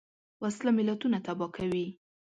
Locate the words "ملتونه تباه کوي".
0.77-1.85